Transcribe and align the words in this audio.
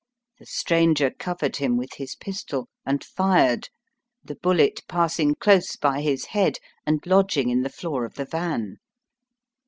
The 0.39 0.47
stranger 0.47 1.11
covered 1.11 1.57
him 1.57 1.77
with 1.77 1.93
his 1.97 2.15
pistol, 2.15 2.67
and 2.87 3.03
fired, 3.03 3.69
the 4.23 4.33
bullet 4.33 4.81
passing 4.87 5.35
close 5.35 5.75
by 5.75 6.01
his 6.01 6.25
head 6.25 6.57
and 6.87 6.99
lodging 7.05 7.49
in 7.51 7.61
the 7.61 7.69
floor 7.69 8.03
of 8.03 8.15
the 8.15 8.25
van. 8.25 8.77